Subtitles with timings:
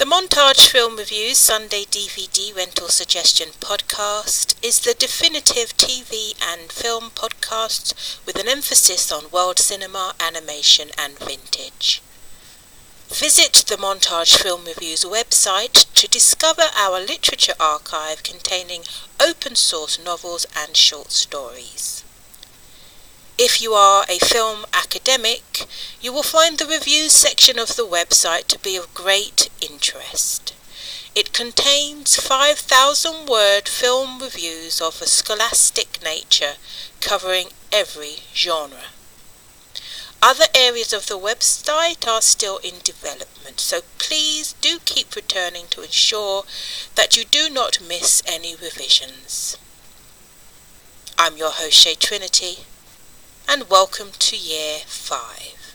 [0.00, 7.10] The Montage Film Reviews Sunday DVD Rental Suggestion podcast is the definitive TV and film
[7.10, 12.00] podcast with an emphasis on world cinema, animation, and vintage.
[13.10, 18.84] Visit the Montage Film Reviews website to discover our literature archive containing
[19.22, 22.04] open source novels and short stories.
[23.42, 25.64] If you are a film academic,
[25.98, 30.52] you will find the reviews section of the website to be of great interest.
[31.14, 36.56] It contains 5,000 word film reviews of a scholastic nature
[37.00, 38.92] covering every genre.
[40.20, 45.80] Other areas of the website are still in development, so please do keep returning to
[45.80, 46.44] ensure
[46.94, 49.56] that you do not miss any revisions.
[51.16, 52.66] I'm your host, Shay Trinity
[53.52, 55.69] and welcome to year five.